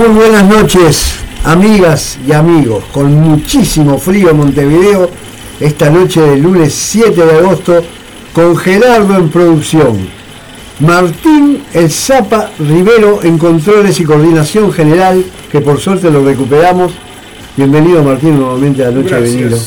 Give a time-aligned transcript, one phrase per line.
[0.00, 2.84] Muy buenas noches, amigas y amigos.
[2.90, 5.10] Con muchísimo frío en Montevideo,
[5.60, 7.82] esta noche del lunes 7 de agosto,
[8.32, 10.08] con Gerardo en producción.
[10.78, 16.92] Martín El Zapa Rivero en controles y coordinación general, que por suerte lo recuperamos.
[17.54, 19.58] Bienvenido Martín nuevamente a la noche de vinilo.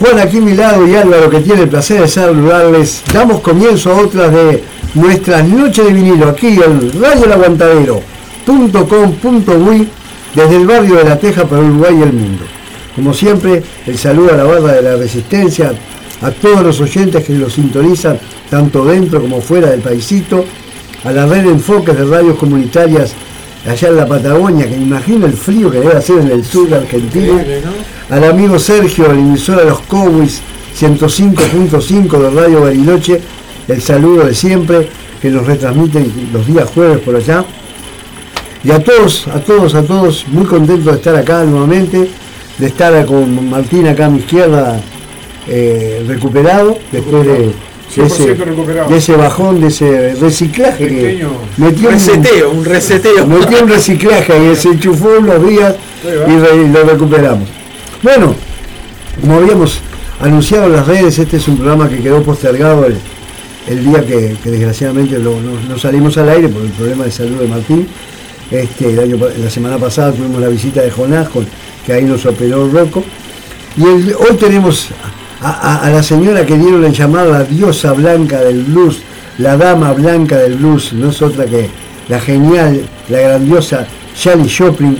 [0.00, 3.02] Juan aquí a mi lado y Álvaro que tiene el placer de saludarles.
[3.10, 9.88] Damos comienzo a otras de nuestras noches de vinilo aquí en Radio El Aguantadero .com.uy
[10.34, 12.44] desde el barrio de La Teja para Uruguay y el mundo.
[12.94, 15.72] Como siempre, el saludo a la barra de la resistencia,
[16.20, 18.18] a todos los oyentes que lo sintonizan
[18.50, 20.44] tanto dentro como fuera del paisito,
[21.04, 23.14] a la red de enfoques de radios comunitarias
[23.66, 26.76] allá en la Patagonia, que imagino el frío que debe hacer en el sur de
[26.76, 27.44] Argentina,
[28.08, 30.40] al amigo Sergio, el emisor de los Cowboys
[30.78, 33.20] 105.5 de Radio Bariloche,
[33.68, 34.88] el saludo de siempre
[35.20, 37.44] que nos retransmiten los días jueves por allá
[38.62, 42.10] y a todos, a todos, a todos, muy contento de estar acá nuevamente,
[42.58, 44.78] de estar con Martín acá a mi izquierda
[45.48, 47.54] eh, recuperado, después de,
[48.96, 51.26] ese, bajón, de ese reciclaje que
[51.56, 53.26] metió reseteo, un, reseteo.
[53.26, 55.74] Metió un reciclaje y se enchufó unos días
[56.04, 57.48] y, lo recuperamos.
[58.02, 58.34] Bueno,
[59.22, 59.80] como habíamos
[60.20, 62.86] anunciado en las redes, este es un programa que quedó postergado
[63.66, 67.88] el, día que, desgraciadamente no salimos al aire por el problema de salud de Martín
[68.50, 69.06] este,
[69.38, 71.28] la semana pasada tuvimos la visita de Jonás,
[71.86, 73.04] que ahí nos operó Rocco.
[73.76, 74.88] Y hoy tenemos
[75.40, 79.02] a, la señora que dieron en llamar la diosa blanca del blues,
[79.38, 81.68] la dama blanca del blues, no es otra que
[82.08, 83.86] la genial, la grandiosa
[84.20, 84.98] Janis Joplin,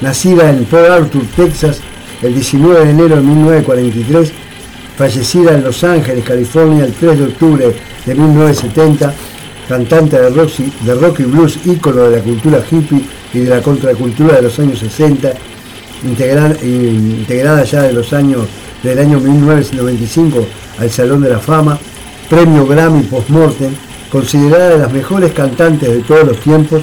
[0.00, 1.80] nacida en Port Arthur, Texas,
[2.22, 4.32] el 19 de enero de 1943,
[4.96, 7.74] fallecida en Los Ángeles, California, el 3 de octubre
[8.06, 9.12] de 1970
[9.68, 13.62] cantante de rock, de rock y blues, ícono de la cultura hippie y de la
[13.62, 15.32] contracultura de los años 60,
[16.04, 18.46] integrada, ya de los años
[18.82, 20.44] del año 1995
[20.78, 21.78] al Salón de la Fama,
[22.28, 23.72] premio Grammy post-mortem,
[24.10, 26.82] considerada de las mejores cantantes de todos los tiempos,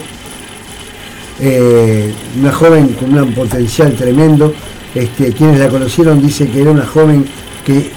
[1.42, 4.54] eh, una joven con un potencial tremendo,
[4.96, 7.26] este, quienes la conocieron dicen que era una joven
[7.66, 7.92] que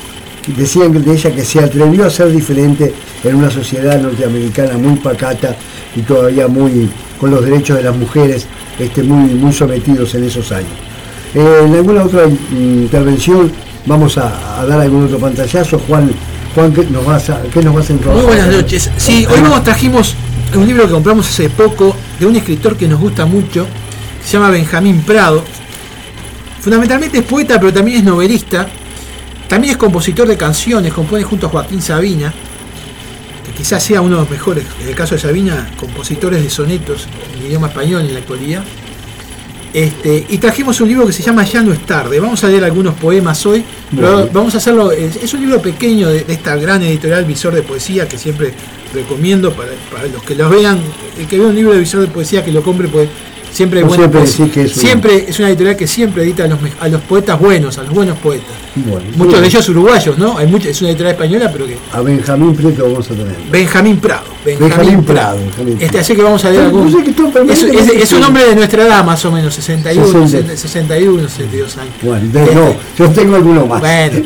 [0.49, 2.93] decían de ella que se atrevió a ser diferente
[3.23, 5.57] en una sociedad norteamericana muy pacata
[5.95, 8.47] y todavía muy con los derechos de las mujeres
[8.79, 10.73] este, muy, muy sometidos en esos años.
[11.35, 13.53] Eh, en alguna otra intervención
[13.87, 15.79] vamos a, dar algún otro pantallazo.
[15.87, 16.11] Juan,
[16.55, 18.91] Juan ¿qué nos vas a, qué nos vas a Muy buenas noches.
[18.97, 20.15] Sí, hoy nos trajimos
[20.55, 23.67] un libro que compramos hace poco de un escritor que nos gusta mucho,
[24.25, 25.43] se llama Benjamín Prado.
[26.61, 28.69] Fundamentalmente es poeta, pero también es novelista
[29.53, 32.33] también es compositor de canciones, compone junto a Joaquín Sabina,
[33.45, 37.07] que quizás sea uno de los mejores, en el caso de Sabina, compositores de sonetos
[37.37, 38.65] en idioma español en la actualidad.
[39.75, 42.19] Este, y trajimos un libro que se llama Ya no es tarde.
[42.19, 43.62] Vamos a leer algunos poemas hoy,
[44.33, 44.91] vamos a hacerlo.
[44.91, 48.55] Es, un libro pequeño de, esta gran editorial Visor de Poesía que siempre
[48.95, 50.81] recomiendo para, para, los que los vean.
[51.19, 53.07] El que vea un libro de Visor de Poesía que lo compre, pues
[53.53, 57.76] Siempre, bueno, siempre, es, siempre es una editorial que siempre edita a los, poetas buenos,
[57.76, 58.49] a los buenos poetas.
[59.17, 60.38] Muchos de ellos uruguayos, ¿no?
[60.38, 61.76] Hay es una editorial española, pero que.
[61.93, 63.37] A Benjamín Prado vamos a tener.
[63.50, 64.25] Benjamín Prado.
[64.43, 65.38] Benjamín, Prado.
[65.79, 66.88] Este, así que vamos a leer algún.
[67.50, 71.94] Es, un nombre de nuestra edad, más o menos, 61, 61, 62 años.
[72.00, 73.81] Bueno, este, no, yo tengo alguno más.
[73.81, 74.25] Bueno,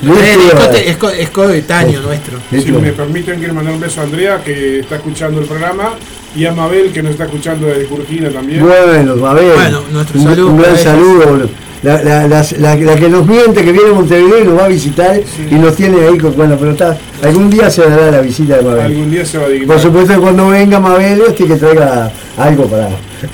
[0.73, 2.39] es, es coetáneo nuestro.
[2.51, 5.95] Si me permiten, quiero mandar un beso a Andrea, que está escuchando el programa
[6.37, 8.63] y a Mabel, que nos está escuchando desde Curquina también.
[8.63, 9.53] Bueno, Mabel.
[9.55, 10.49] Bueno, nuestro saludo.
[10.49, 11.49] Un, gran saludo.
[11.83, 15.21] La, la, la, que nos miente, que viene a Montevideo y nos va a visitar
[15.51, 18.63] y nos tiene ahí con, bueno, pero está, algún día se dará la visita de
[18.63, 18.87] Mabel.
[18.87, 19.69] Algún día se va a dignar.
[19.69, 22.89] Por supuesto cuando venga Mabel, este que traiga algo para.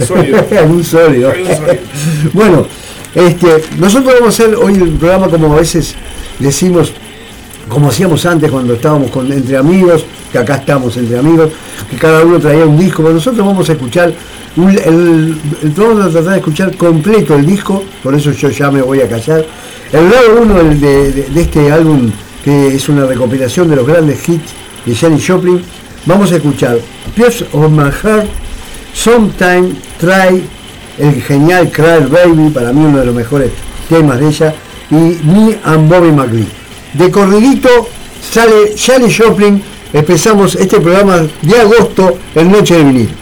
[0.06, 0.44] Sólido.
[0.58, 1.32] algún sólido.
[2.32, 2.66] bueno,
[3.14, 5.94] este, nosotros vamos a hacer hoy el programa como a veces
[6.38, 6.92] decimos
[7.72, 11.50] como hacíamos antes cuando estábamos con, entre amigos, que acá estamos entre amigos,
[11.90, 14.12] que cada uno traía un disco, pero nosotros vamos a escuchar,
[14.56, 15.36] el,
[15.74, 19.08] vamos a tratar de escuchar completo el disco, por eso yo ya me voy a
[19.08, 19.46] callar.
[19.90, 22.10] El lado uno de, este álbum,
[22.44, 24.52] que es una recopilación de los grandes hits
[24.84, 25.62] de Janis Joplin,
[26.04, 26.78] vamos a escuchar
[27.14, 28.26] Pierce of My Heart,
[28.92, 30.44] Sometime Try,
[30.98, 33.50] el genial Cry Baby, para mí uno de los mejores
[33.88, 34.54] temas de ella,
[34.90, 34.94] y
[35.24, 36.61] Me and Bobby McLean
[36.92, 37.88] de corridito
[38.30, 39.62] sale Charlie Joplin.
[39.92, 43.21] Empezamos este programa de agosto en Noche de Vinil.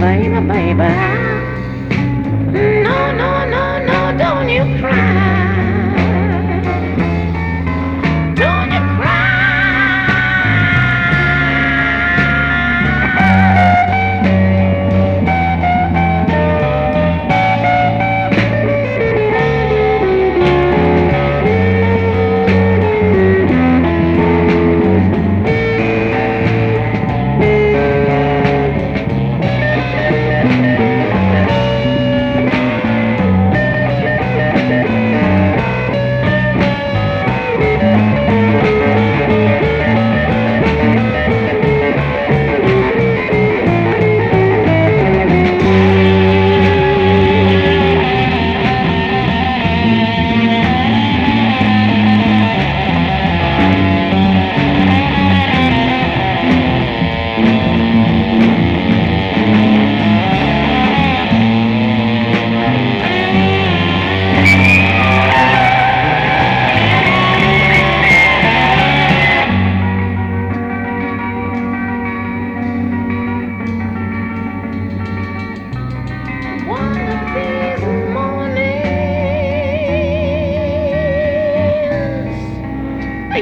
[0.00, 0.74] bye baby.
[0.74, 1.15] bye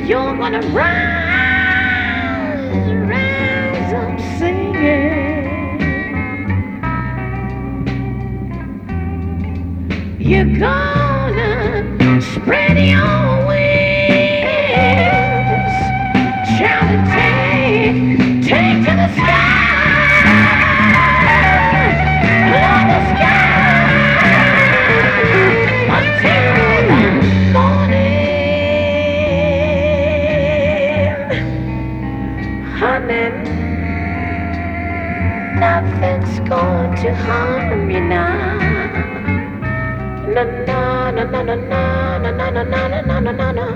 [0.03, 0.93] you're gonna rise,
[3.09, 5.81] rise up singing.
[10.19, 13.24] You're gonna spread your
[37.05, 38.33] to harm you now.
[40.35, 43.67] Na na na na na na na na na na na na na na.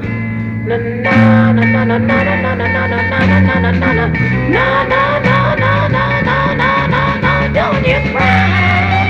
[0.69, 3.91] Na na na na na na na na na na na na na na na
[3.99, 4.07] na.
[4.55, 7.33] Na na na na na na na na na.
[7.53, 9.08] Don't you cry.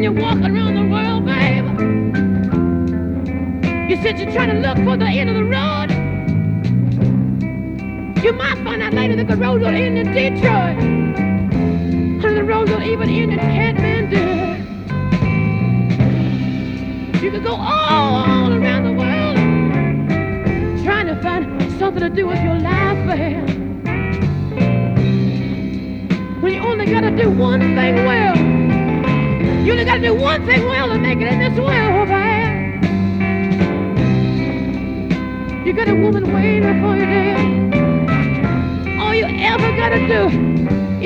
[0.00, 1.66] when you're walking around the world, babe.
[3.90, 5.90] You said you're trying to look for the end of the road.
[8.24, 10.78] You might find out later that the road will end in Detroit.
[12.24, 14.24] And the road will even end in Kathmandu.
[17.22, 19.36] You could go all around the world
[20.82, 21.44] trying to find
[21.78, 23.46] something to do with your life, babe.
[26.42, 28.49] When you only gotta do one thing well.
[29.64, 32.80] You only gotta do one thing well to make it in this world, man.
[35.66, 37.38] You got a woman waiting for you there.
[39.00, 40.28] All you ever gotta do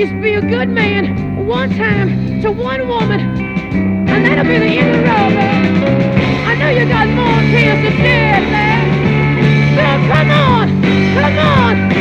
[0.01, 4.89] is be a good man one time to one woman, and that'll be the end
[4.89, 6.47] of the road, man.
[6.47, 8.83] I know you got more tears to shed, man.
[9.75, 10.69] So come on,
[11.13, 11.94] come on, come on,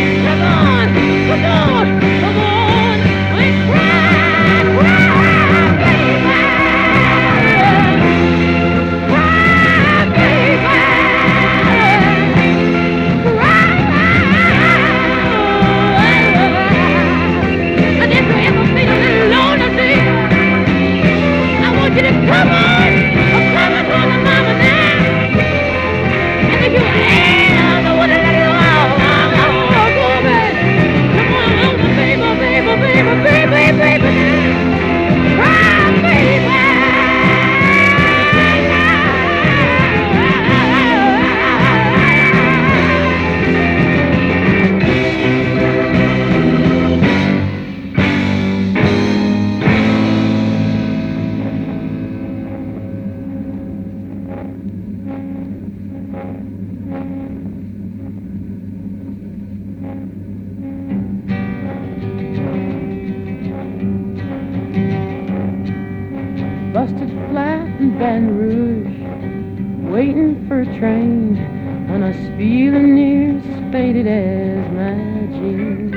[70.85, 74.95] waiting for a feeling near as faded as my
[75.35, 75.93] jeans.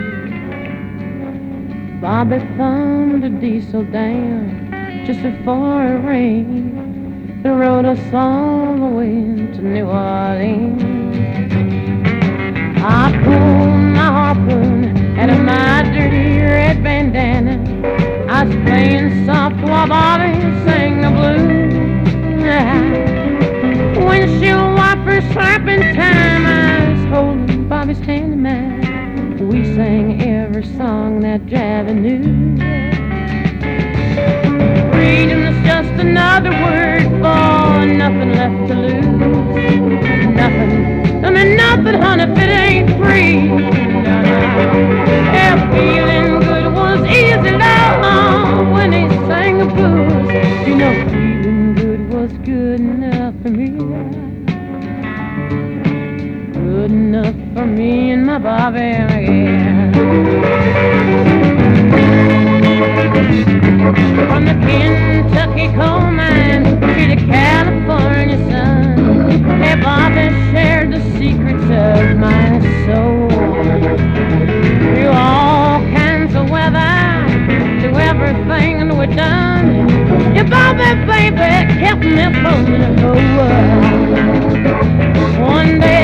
[2.01, 9.15] Bobby found a diesel down just before it rained, and rode us all the way
[9.55, 10.81] to New Orleans.
[12.81, 17.55] I pulled my harpoon out of my dirty red bandana.
[18.29, 20.33] I was playing soft while Bobby
[20.65, 22.86] sang the blues.
[25.37, 26.47] Slapping time.
[26.47, 29.47] I was holding Bobby's hand in mine.
[29.47, 32.57] We sang every song that Javi knew.
[34.91, 40.25] Freedom's just another word for nothing left to lose.
[40.35, 43.37] Nothing, I mean nothing, honey, if it ain't free.
[45.37, 50.67] Yeah, feeling good was easy, love, when he sang the blues.
[50.67, 51.16] You know,
[56.87, 59.91] Good enough for me and my Bobby, yeah.
[64.29, 72.17] From the Kentucky coal mine to the California sun, hey, Bobby shared the secrets of
[72.17, 73.27] my soul.
[74.95, 77.27] Through all kinds of weather,
[77.81, 79.89] through everything we've done,
[80.33, 84.76] your Bobby baby kept me floating the world.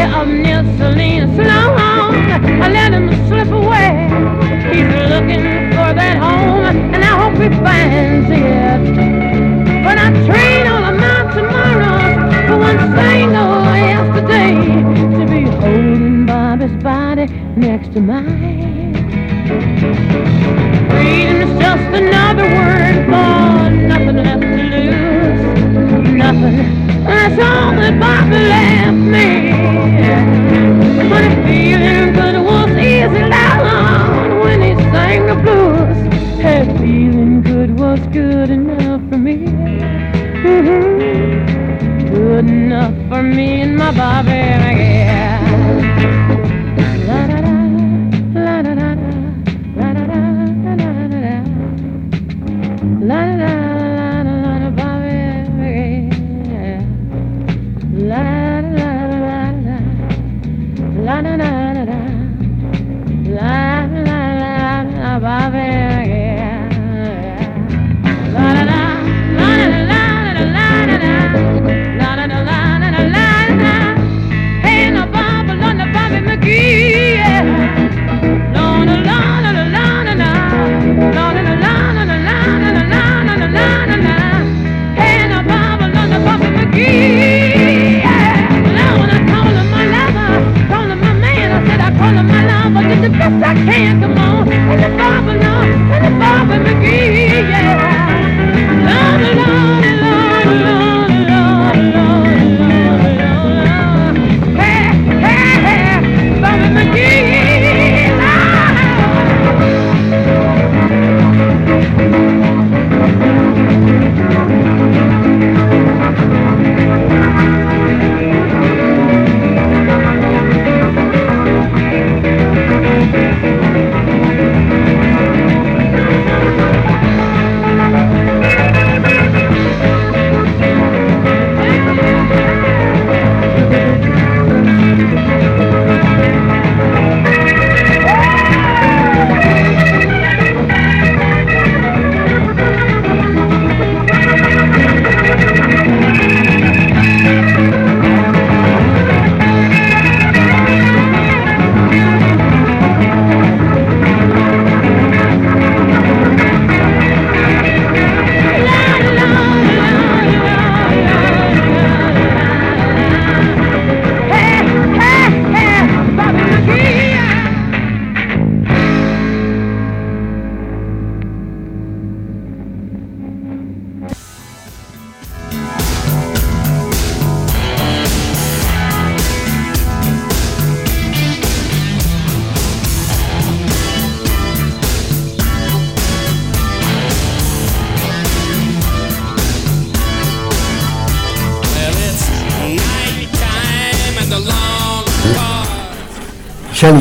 [0.01, 2.15] Up near Salinas, long,
[2.62, 3.91] I let him slip away.
[4.71, 8.82] He's looking for that home, and I hope he finds it.
[9.84, 14.53] But I train all of my tomorrows for one single yesterday
[15.17, 18.72] to be holding Bobby's body next to mine.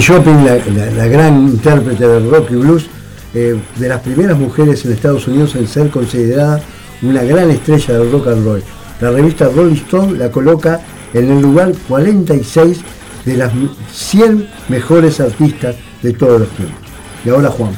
[0.01, 2.87] Janis la, gran intérprete del rock y blues,
[3.35, 6.63] eh, de las primeras mujeres en Estados Unidos en ser considerada
[7.03, 8.63] una gran estrella del rock and roll.
[9.01, 10.81] La revista Rolling Stone la coloca
[11.13, 12.79] en el lugar 46
[13.25, 13.53] de las
[13.93, 16.79] 100 mejores artistas de todos los tiempos.
[17.25, 17.73] Y ahora Juan.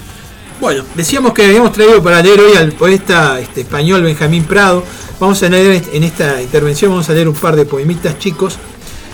[0.61, 4.85] Bueno, decíamos que habíamos traído para leer hoy al poeta este, español Benjamín Prado.
[5.18, 8.59] Vamos a leer en esta intervención, vamos a leer un par de poemitas chicos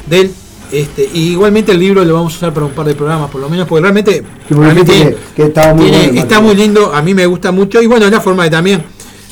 [0.07, 0.35] de él.
[0.73, 3.41] Este, y igualmente el libro lo vamos a usar para un par de programas, por
[3.41, 5.17] lo menos, porque realmente, porque que-
[5.75, 7.83] muy tiene- bueno está muy lindo, a mí me gusta mucho.
[7.83, 8.83] Y bueno, es la forma de también,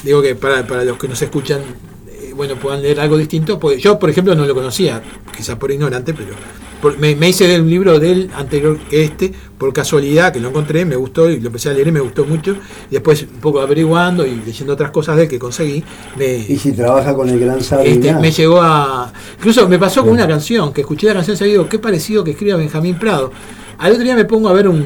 [0.02, 1.60] digo que para, para los que nos escuchan,
[2.08, 3.58] eh, bueno, puedan leer algo distinto.
[3.58, 5.00] Pues yo, por ejemplo, no lo conocía,
[5.36, 6.30] quizás por ignorante, pero
[6.80, 10.84] por- me, me hice un libro del anterior que este, por casualidad, que lo encontré,
[10.84, 12.56] me gustó y lo empecé a leer y me gustó mucho.
[12.90, 15.82] Y después, un poco averiguando y leyendo otras cosas de él que conseguí,
[16.16, 17.90] me, Y si trabaja con el gran sabio.
[17.90, 19.12] este, me llegó a.
[19.38, 22.30] Incluso me pasó con una canción, que escuché la canción y digo, qué parecido que
[22.32, 23.32] escriba Benjamín Prado.
[23.78, 24.84] Al otro día me pongo a ver un.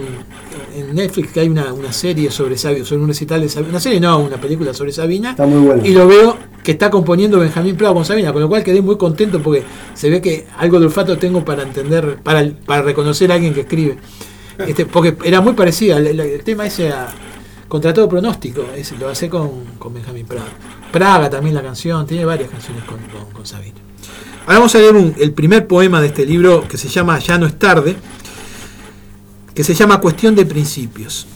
[0.75, 3.71] En Netflix que hay una, una serie sobre Sabio, sobre un recital de Sabina.
[3.71, 5.31] Una serie no, una película sobre Sabina.
[5.31, 5.87] Está muy buena.
[5.87, 8.97] Y lo veo que está componiendo Benjamín Prado con Sabina, con lo cual quedé muy
[8.97, 13.35] contento porque se ve que algo de olfato tengo para entender, para, para reconocer a
[13.35, 13.97] alguien que escribe.
[14.67, 17.09] Este, porque era muy parecida, el, el- el tema ese a,
[17.69, 20.47] contra todo pronóstico, ese, lo hace con, con Benjamín Prado.
[20.93, 23.75] Praga también la canción, tiene varias canciones con, con, con Sabina.
[24.47, 27.39] Ahora vamos a leer un- el primer poema de este libro que se llama Ya
[27.39, 27.97] no es tarde,
[29.55, 31.27] que se llama Cuestión de Principios.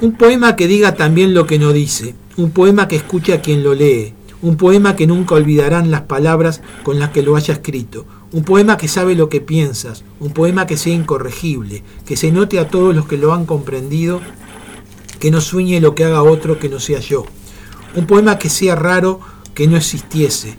[0.00, 3.62] Un poema que diga también lo que no dice, un poema que escuche a quien
[3.62, 8.06] lo lee, un poema que nunca olvidarán las palabras con las que lo haya escrito,
[8.32, 12.58] un poema que sabe lo que piensas, un poema que sea incorregible, que se note
[12.58, 14.20] a todos los que lo han comprendido,
[15.18, 17.26] que no sueñe lo que haga otro que no sea yo,
[17.94, 19.20] un poema que sea raro
[19.54, 20.56] que no existiese,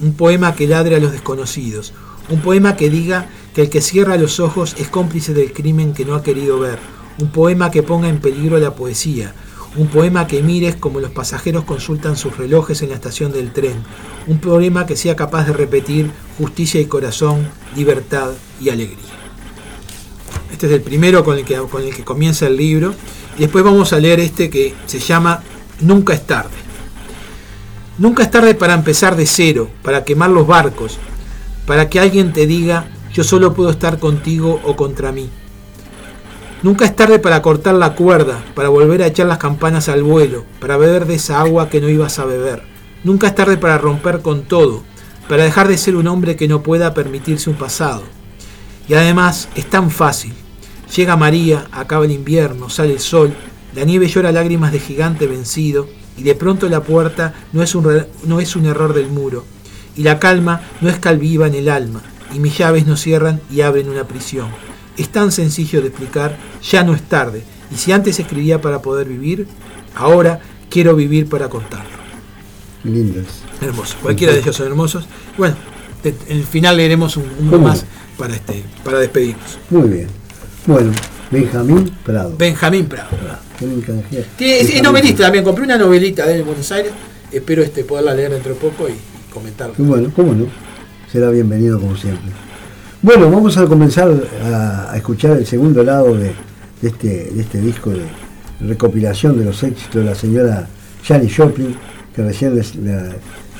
[0.00, 1.94] un poema que ladre a los desconocidos,
[2.28, 6.04] un poema que diga que el que cierra los ojos es cómplice del crimen que
[6.04, 6.78] no ha querido ver,
[7.18, 9.34] un poema que ponga en peligro la poesía,
[9.76, 13.82] un poema que mires como los pasajeros consultan sus relojes en la estación del tren,
[14.26, 19.22] un poema que sea capaz de repetir justicia y corazón, libertad y alegría.
[20.52, 22.94] Este es el primero con el que, con el que comienza el libro.
[23.36, 25.42] Y después vamos a leer este que se llama
[25.80, 26.50] Nunca es tarde.
[27.98, 30.98] Nunca es tarde para empezar de cero, para quemar los barcos,
[31.66, 35.28] para que alguien te diga yo solo puedo estar contigo o contra mí.
[36.62, 40.44] Nunca es tarde para cortar la cuerda, para volver a echar las campanas al vuelo,
[40.60, 42.62] para beber de esa agua que no ibas a beber.
[43.02, 44.82] Nunca es tarde para romper con todo,
[45.28, 48.02] para dejar de ser un hombre que no pueda permitirse un pasado.
[48.88, 50.34] Y además es tan fácil.
[50.94, 53.34] Llega María, acaba el invierno, sale el sol,
[53.74, 58.04] la nieve llora lágrimas de gigante vencido, y de pronto la puerta no es un,
[58.24, 59.44] no es un error del muro,
[59.96, 62.02] y la calma no es calviva en el alma,
[62.34, 64.48] y mis llaves no cierran y abren una prisión.
[64.96, 67.42] Es tan sencillo de explicar, ya no es tarde,
[67.72, 69.46] y si antes escribía para poder vivir,
[69.94, 72.02] ahora quiero vivir para contarlo.
[72.84, 73.26] Lindas.
[73.60, 75.06] Hermoso, cualquiera de ellos son hermosos.
[75.38, 75.56] Bueno,
[76.04, 77.68] en el final leeremos un, uno ¿Cómo?
[77.68, 77.84] más
[78.18, 79.58] para, este, para despedirnos.
[79.70, 80.08] Muy bien.
[80.66, 80.92] Bueno,
[81.30, 82.34] Benjamín Prado.
[82.36, 83.08] Benjamín Prado.
[84.38, 86.92] Es, novelista también, compré una novelita de Buenos Aires,
[87.30, 89.74] espero este, poderla leer dentro de poco y, y comentarla.
[89.78, 90.46] Bueno, cómo no.
[91.12, 92.30] Será bienvenido como siempre.
[93.02, 94.10] Bueno, vamos a comenzar
[94.42, 96.16] a, escuchar el segundo lado
[96.80, 98.06] este, de este disco de
[98.66, 100.66] recopilación de los éxitos de la señora
[101.04, 101.76] Janis Joplin,
[102.16, 102.62] que recién le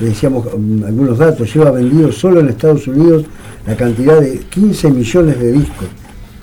[0.00, 1.52] decíamos um, algunos datos.
[1.52, 3.26] Lleva vendido solo en Estados Unidos
[3.66, 5.88] la cantidad de 15 millones de discos.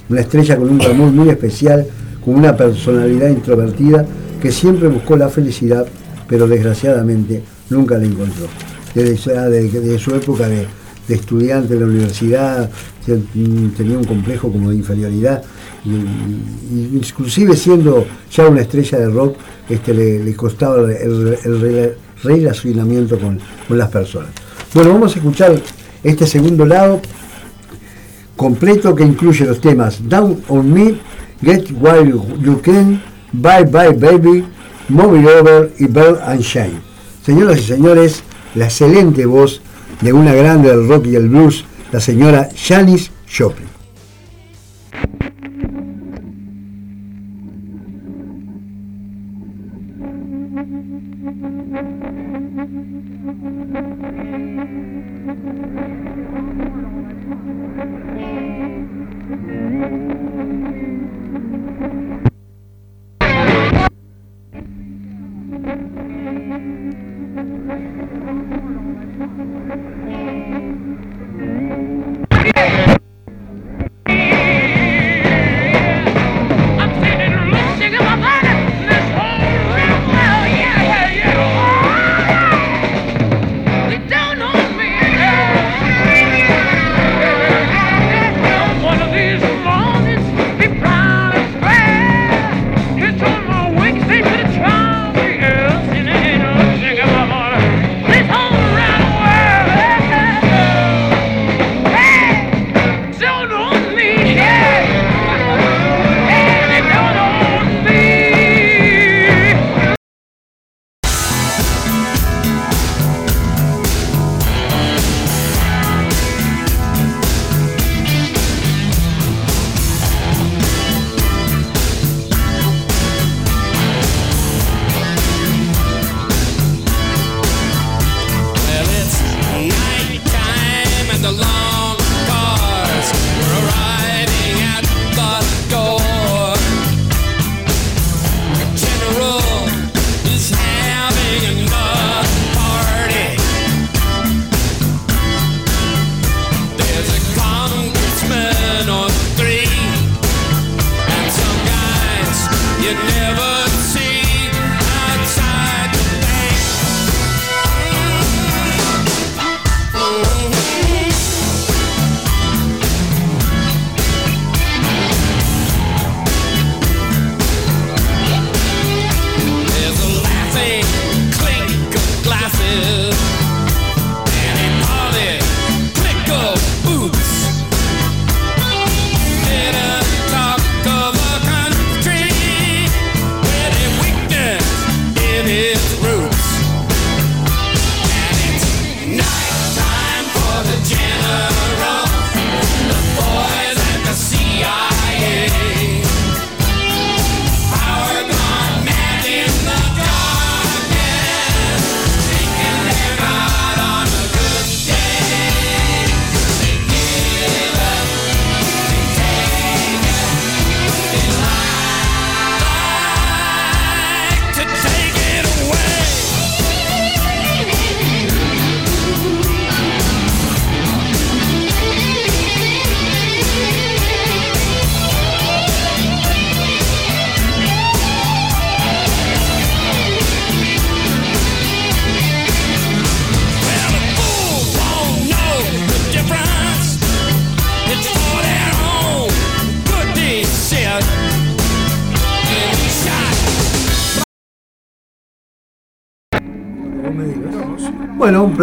[0.10, 1.88] Una estrella con un glamour muy especial,
[2.24, 4.06] con una personalidad introvertida
[4.40, 5.88] que siempre buscó la felicidad,
[6.28, 7.42] pero desgraciadamente
[7.72, 8.46] nunca la encontró.
[8.94, 9.14] Desde,
[9.50, 10.68] desde- desde su época de,
[11.10, 12.70] de estudiante en la universidad,
[13.08, 15.44] mm, tenía un complejo como de inferioridad,
[15.84, 15.90] y,
[16.98, 19.36] inclusive siendo ya una estrella de rock,
[19.68, 21.94] este, le, costaba el, el- el rela-
[22.24, 24.30] relacionamiento con, con las personas.
[24.74, 25.60] Bueno, vamos a escuchar
[26.04, 27.02] este segundo lado
[28.36, 30.96] completo que incluye los temas Down on Me,
[31.42, 33.02] Get While You Can,
[33.34, 34.46] Bye Bye Baby,
[34.90, 36.80] It Over y Bell and Shine.
[37.26, 38.24] Señoras y señores,
[38.56, 39.62] la excelente voz
[40.02, 43.69] de una grande del rock y el blues, la señora Janis Joplin.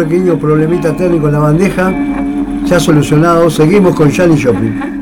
[0.07, 1.93] pequeño problemita técnico en la bandeja,
[2.65, 3.49] ya solucionado.
[3.49, 4.96] Seguimos con Janis Shopping.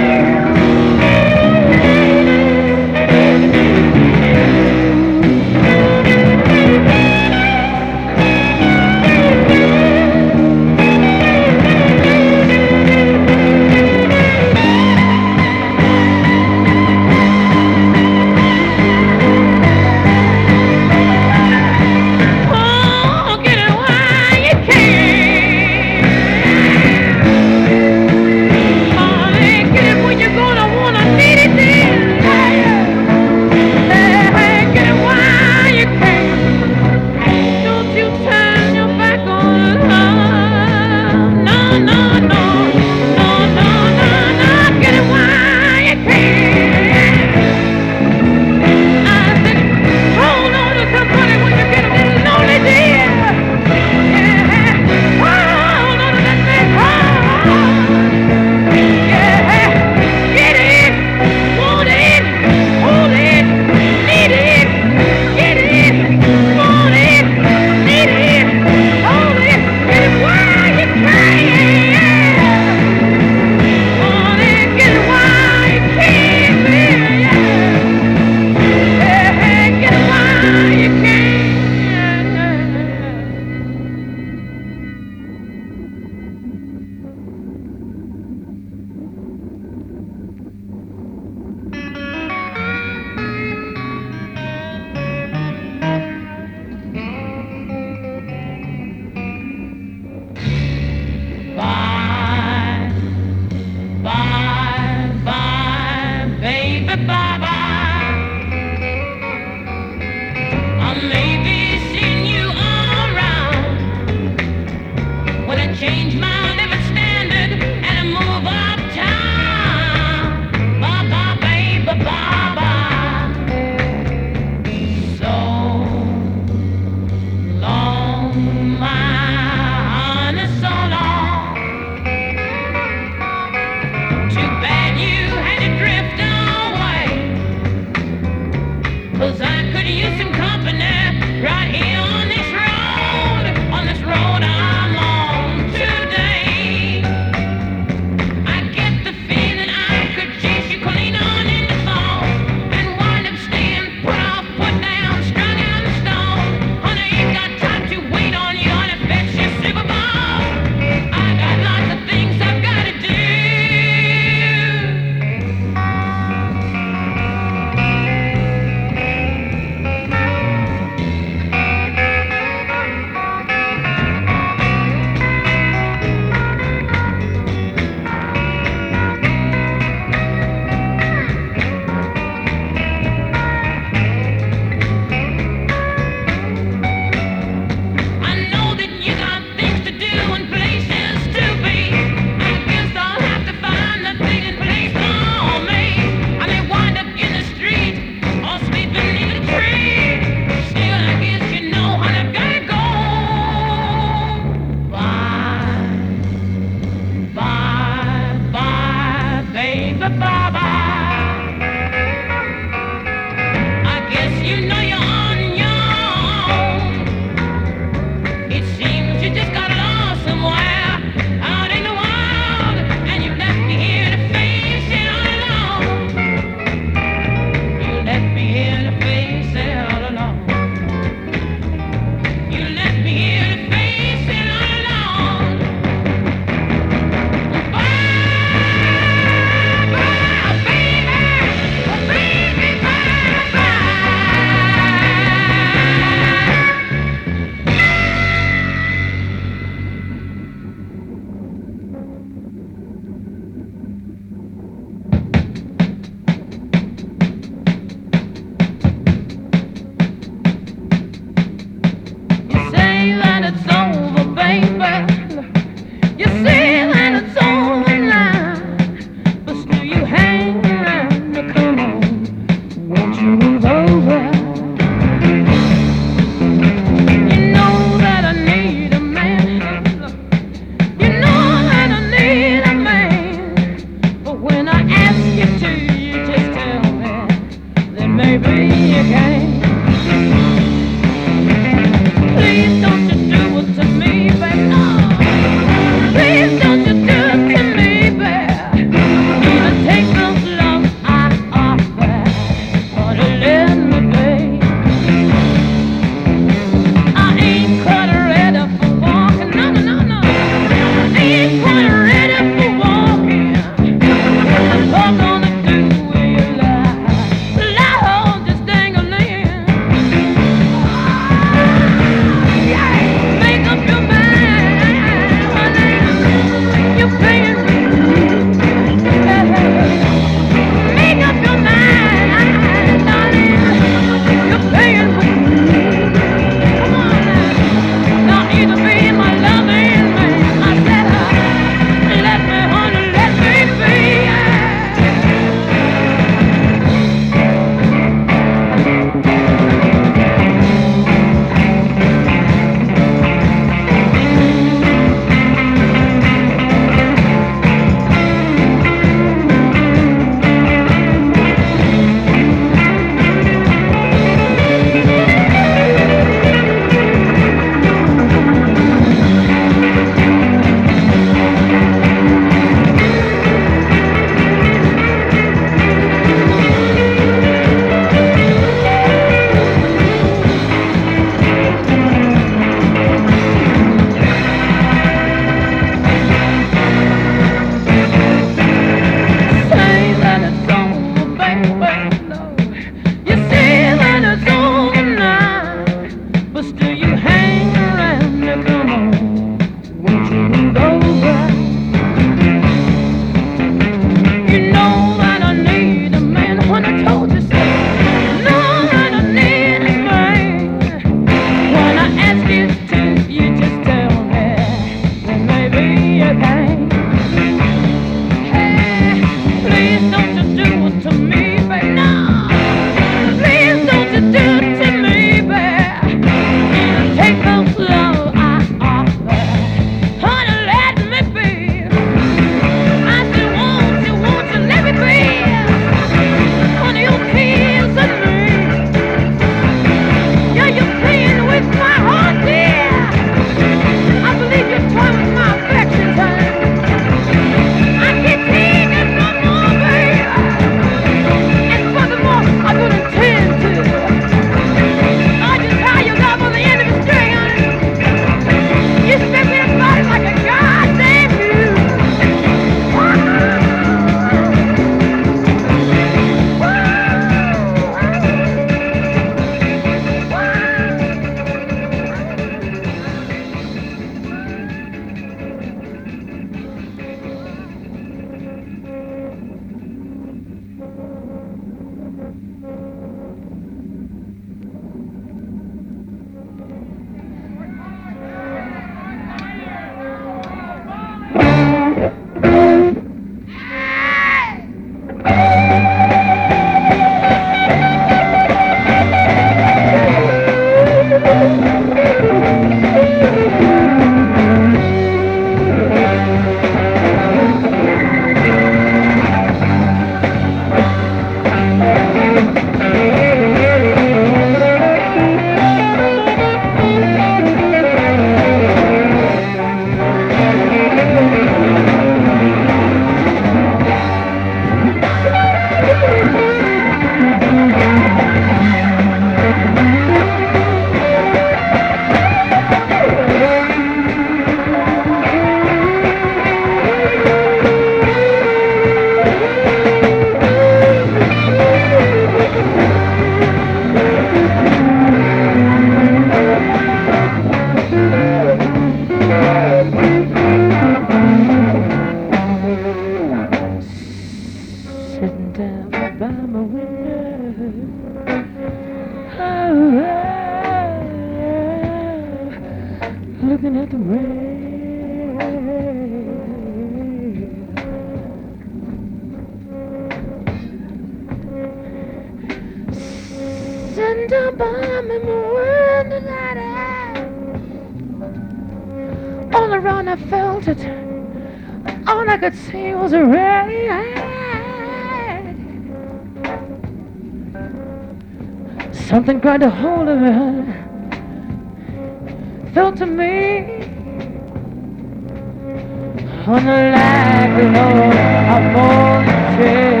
[596.48, 598.08] On the light below
[598.48, 600.00] a morning train.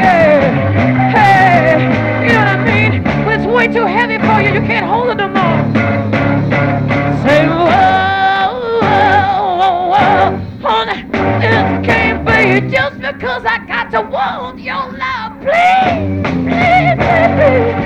[0.00, 0.40] Yeah,
[1.12, 3.04] hey, you know what I mean?
[3.26, 5.60] When it's way too heavy for you, you can't hold it no more.
[7.22, 14.58] Say, whoa, whoa, whoa, whoa, honey, this can't be just because I got to want
[14.58, 15.40] your love.
[15.42, 17.85] Please, please, please, please.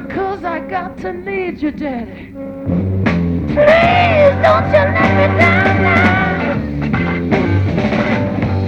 [0.00, 2.32] Because I got to need you, Daddy.
[3.48, 6.54] Please don't you let me down now.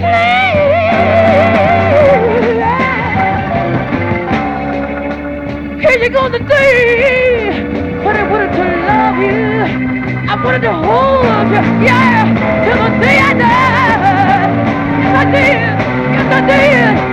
[0.01, 0.61] Please.
[5.81, 7.63] Here you go today.
[8.03, 9.63] But I wanted to love you.
[10.29, 11.61] I wanted to hold you.
[11.85, 12.25] Yeah.
[12.65, 14.47] Till the day I die.
[15.01, 15.59] Yes, I did.
[16.11, 17.10] Yes, I did.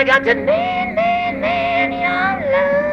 [0.00, 2.88] I got to need, need, need your love.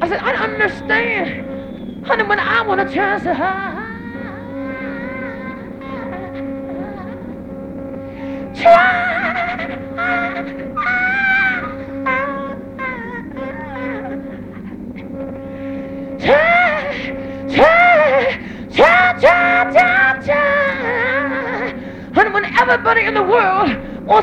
[0.00, 2.06] I said, I don't understand.
[2.06, 3.81] Honey, when I want a chance to hide.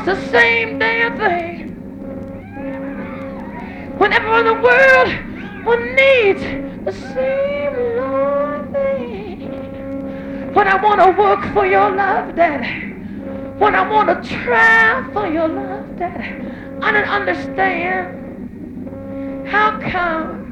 [0.06, 1.68] Wants the same damn thing,
[3.98, 5.08] when everyone in the world
[5.66, 6.38] will need
[6.84, 12.88] the same Lord thing, when I want to work for your love, Daddy
[13.58, 16.46] when I want to try for your love, Daddy.
[16.80, 18.16] I don't understand
[19.46, 20.48] how come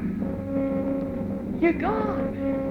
[1.59, 2.68] you're gone.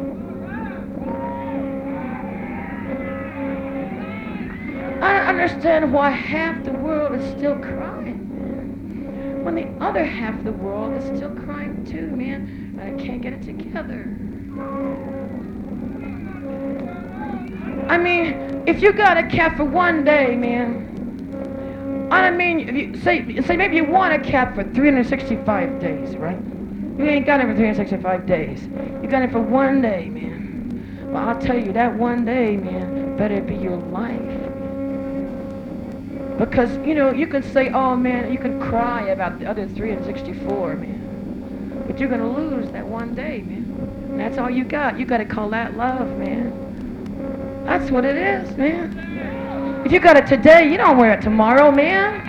[5.00, 10.44] I don't understand why half the world is still crying when the other half of
[10.44, 12.78] the world is still crying too, man.
[12.82, 14.04] I can't get it together.
[17.88, 22.08] I mean, if you got a cat for one day, man.
[22.10, 26.38] I mean, if you say say maybe you want a cat for 365 days, right?
[26.98, 28.62] You ain't got it for 365 days.
[29.02, 31.08] You got it for one day, man.
[31.12, 34.47] Well, I'll tell you that one day, man, better be your life.
[36.38, 40.76] Because you know you can say, oh man, you can cry about the other 364,
[40.76, 41.84] man.
[41.86, 43.64] But you're gonna lose that one day, man.
[44.10, 44.98] And that's all you got.
[44.98, 47.64] You gotta call that love, man.
[47.66, 49.82] That's what it is, man.
[49.84, 52.24] If you got it today, you don't wear it tomorrow, man.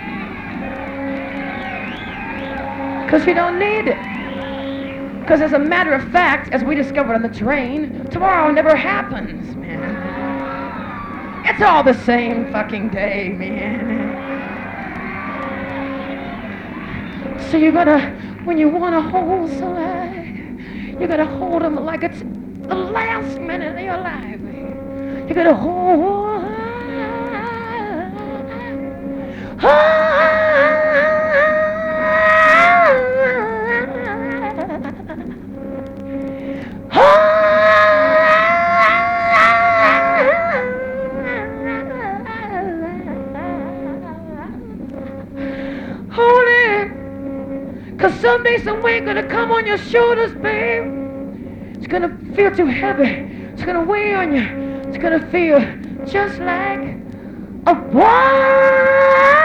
[3.04, 5.20] Because you don't need it.
[5.20, 9.54] Because as a matter of fact, as we discovered on the train, tomorrow never happens,
[9.56, 9.99] man.
[11.50, 14.14] It's all the same fucking day, man.
[17.50, 18.10] So you gotta,
[18.44, 20.46] when you wanna hold somebody,
[21.00, 24.40] you gotta hold them like it's the last minute of your life.
[25.28, 26.42] You gotta hold.
[29.58, 30.69] Hold ah!
[48.30, 50.84] Someday some weight gonna come on your shoulders, babe.
[51.74, 53.26] It's gonna feel too heavy.
[53.52, 54.44] It's gonna weigh on you.
[54.88, 55.58] It's gonna feel
[56.06, 56.80] just like
[57.66, 59.39] a Oh,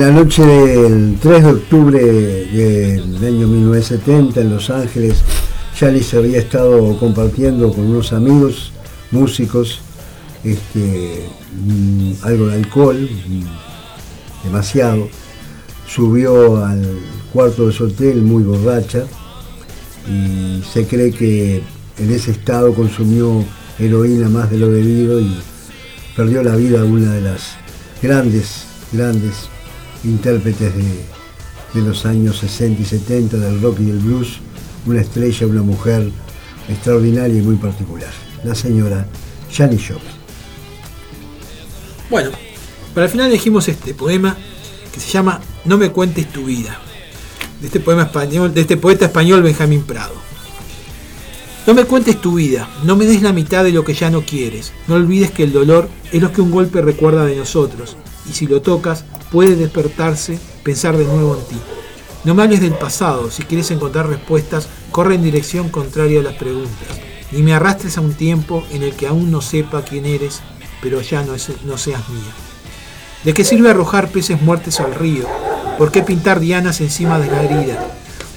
[0.00, 5.18] la noche del 3 de octubre del año 1970 en Los Ángeles,
[5.78, 8.72] Janis había estado compartiendo con unos amigos,
[9.10, 9.80] músicos,
[10.42, 11.26] este,
[11.66, 15.06] mm, algo de alcohol, mm, demasiado.
[15.86, 16.82] Subió al
[17.30, 19.04] cuarto de su hotel muy borracha
[20.08, 21.62] y se cree que
[21.98, 23.44] en ese estado consumió
[23.78, 25.30] heroína más de lo debido y
[26.16, 27.58] perdió la vida una de las
[28.00, 29.50] grandes, grandes
[30.04, 31.04] intérpretes de,
[31.74, 34.38] de los años 60 y 70 del rock y del blues,
[34.86, 36.10] una estrella, una mujer
[36.68, 38.10] extraordinaria y muy particular,
[38.44, 39.06] la señora
[39.52, 40.20] Janis Joplin.
[42.08, 42.30] Bueno,
[42.94, 44.36] para el final elegimos este poema
[44.92, 46.78] que se llama No me cuentes tu vida,
[47.60, 50.14] de este poema español, de este poeta español Benjamín Prado.
[51.66, 54.22] No me cuentes tu vida, no me des la mitad de lo que ya no
[54.22, 54.72] quieres.
[54.88, 57.96] No olvides que el dolor es lo que un golpe recuerda de nosotros,
[58.28, 61.60] y si lo tocas, puede despertarse, pensar de nuevo en ti.
[62.24, 66.34] No me hables del pasado, si quieres encontrar respuestas, corre en dirección contraria a las
[66.34, 66.98] preguntas.
[67.32, 70.40] Ni me arrastres a un tiempo en el que aún no sepa quién eres,
[70.82, 72.32] pero ya no, es- no seas mía.
[73.24, 75.26] ¿De qué sirve arrojar peces muertos al río?
[75.78, 77.86] ¿Por qué pintar dianas encima de la herida?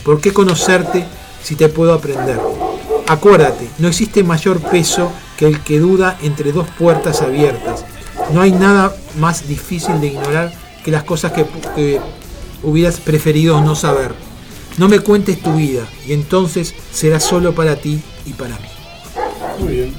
[0.05, 1.05] ¿Por qué conocerte
[1.41, 2.39] si te puedo aprender?
[3.07, 7.83] Acuérdate, no existe mayor peso que el que duda entre dos puertas abiertas.
[8.33, 10.53] No hay nada más difícil de ignorar
[10.83, 11.99] que las cosas que, que
[12.63, 14.13] hubieras preferido no saber.
[14.77, 18.67] No me cuentes tu vida y entonces será solo para ti y para mí.
[19.59, 19.93] Muy bien.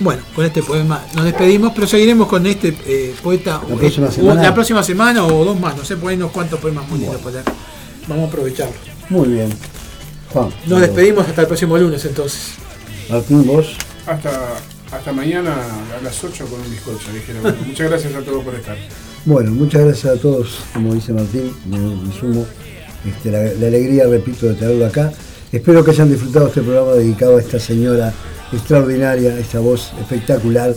[0.00, 4.12] Bueno, con este poema nos despedimos, pero seguiremos con este eh, poeta La próxima eh,
[4.12, 4.42] semana.
[4.42, 7.20] la próxima semana o dos más, no sé, por ahí unos cuantos poemas muy lindos
[7.20, 7.42] para.
[8.06, 8.74] Vamos a aprovecharlo.
[9.10, 9.52] Muy bien.
[10.32, 10.50] Juan.
[10.66, 12.52] Nos despedimos hasta el próximo lunes entonces.
[13.10, 13.74] Martín, vos.
[14.06, 14.54] Hasta,
[14.92, 15.54] hasta mañana
[15.98, 17.08] a las 8 con un bizcocho.
[17.66, 18.76] Muchas gracias a todos por estar.
[19.24, 22.46] Bueno, muchas gracias a todos, como dice Martín, me, me sumo
[23.06, 25.12] este, la, alegría, repito, de tenerlo acá.
[25.52, 28.12] Espero que hayan disfrutado este programa dedicado a esta señora
[28.52, 30.74] extraordinaria, esta voz espectacular,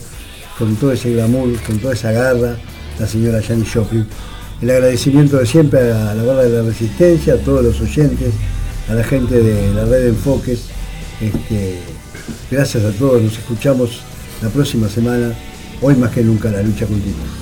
[0.57, 2.57] con todo ese glamour, con toda esa garra,
[2.99, 4.05] la señora Janis Joplin.
[4.61, 8.33] El agradecimiento de siempre a la barra de la resistencia, a todos los oyentes,
[8.89, 10.65] a la gente de la red de enfoques.
[11.19, 11.79] Este,
[12.49, 14.01] gracias a todos, nos escuchamos
[14.41, 15.33] la próxima semana.
[15.81, 17.40] Hoy más que nunca la lucha continúa.